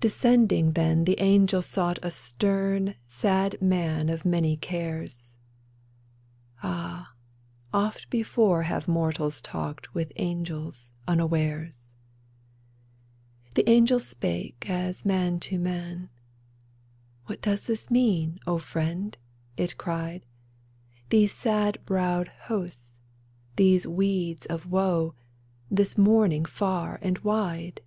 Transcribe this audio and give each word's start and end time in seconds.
Descending 0.00 0.72
then 0.72 1.04
the 1.04 1.20
angel 1.20 1.62
sought 1.62 2.00
A 2.02 2.10
stern, 2.10 2.96
sad 3.06 3.62
man 3.62 4.08
of 4.08 4.24
many 4.24 4.56
cares— 4.56 5.36
Ah, 6.64 7.12
oft 7.72 8.10
before 8.10 8.64
have 8.64 8.88
mortals 8.88 9.40
talked 9.40 9.94
With 9.94 10.12
angels, 10.16 10.90
unawares! 11.06 11.94
The 13.54 13.70
angel 13.70 14.00
spake, 14.00 14.68
as 14.68 15.04
man 15.04 15.38
to 15.38 15.60
man 15.60 16.10
—"What 17.26 17.40
does 17.40 17.70
it 17.70 17.88
mean, 17.88 18.40
O 18.48 18.58
friend?" 18.58 19.16
it 19.64 19.78
cried, 19.78 20.26
''These 21.10 21.30
sad 21.30 21.78
browed 21.86 22.26
hosts, 22.50 22.98
these 23.54 23.86
weeds 23.86 24.46
of 24.46 24.66
woe, 24.66 25.14
This 25.70 25.96
mourning 25.96 26.46
far 26.46 26.98
and 27.00 27.20
wide 27.20 27.80